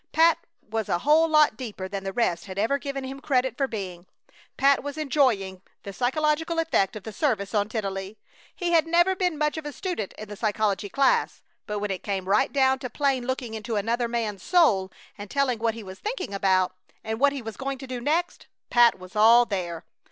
Pat 0.13 0.39
was 0.67 0.89
a 0.89 0.97
whole 0.97 1.27
lot 1.29 1.55
deeper 1.55 1.87
than 1.87 2.03
the 2.03 2.11
rest 2.11 2.45
had 2.45 2.57
ever 2.57 2.79
given 2.79 3.03
him 3.03 3.19
credit 3.19 3.55
for 3.55 3.67
being. 3.67 4.07
Pat 4.57 4.81
was 4.81 4.97
enjoying 4.97 5.61
the 5.83 5.93
psychological 5.93 6.57
effect 6.57 6.95
of 6.95 7.03
the 7.03 7.13
service 7.13 7.53
on 7.53 7.69
Tennelly. 7.69 8.17
He 8.55 8.71
had 8.71 8.87
never 8.87 9.15
been 9.15 9.37
much 9.37 9.57
of 9.57 9.65
a 9.67 9.71
student 9.71 10.13
in 10.13 10.27
the 10.27 10.35
psychology 10.35 10.89
class, 10.89 11.43
but 11.67 11.77
when 11.77 11.91
it 11.91 12.01
came 12.01 12.27
right 12.27 12.51
down 12.51 12.79
to 12.79 12.89
plain 12.89 13.27
looking 13.27 13.53
into 13.53 13.75
another 13.75 14.07
man's 14.07 14.41
soul 14.41 14.91
and 15.19 15.29
telling 15.29 15.59
what 15.59 15.75
he 15.75 15.83
was 15.83 15.99
thinking 15.99 16.33
about, 16.33 16.75
and 17.03 17.19
what 17.19 17.31
he 17.31 17.43
was 17.43 17.55
going 17.55 17.77
to 17.77 17.85
do 17.85 18.01
next, 18.01 18.47
Pat 18.71 18.97
was 18.97 19.15
all 19.15 19.45
there. 19.45 19.85